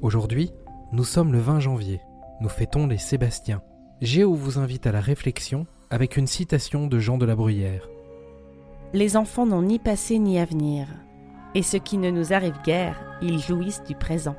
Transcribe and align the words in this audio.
Aujourd'hui, 0.00 0.52
nous 0.92 1.02
sommes 1.02 1.32
le 1.32 1.40
20 1.40 1.58
janvier. 1.58 2.00
Nous 2.40 2.48
fêtons 2.48 2.86
les 2.86 2.98
Sébastiens. 2.98 3.62
Géo 4.00 4.32
vous 4.32 4.60
invite 4.60 4.86
à 4.86 4.92
la 4.92 5.00
réflexion 5.00 5.66
avec 5.90 6.16
une 6.16 6.28
citation 6.28 6.86
de 6.86 7.00
Jean 7.00 7.18
de 7.18 7.26
la 7.26 7.34
Bruyère. 7.34 7.88
Les 8.92 9.16
enfants 9.16 9.44
n'ont 9.44 9.62
ni 9.62 9.80
passé 9.80 10.20
ni 10.20 10.38
avenir, 10.38 10.86
et 11.56 11.62
ce 11.62 11.76
qui 11.76 11.98
ne 11.98 12.10
nous 12.10 12.32
arrive 12.32 12.54
guère, 12.64 13.18
ils 13.20 13.40
jouissent 13.40 13.82
du 13.82 13.96
présent. 13.96 14.36